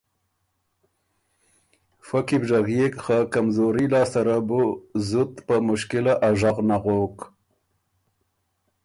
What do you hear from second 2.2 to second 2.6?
کی بو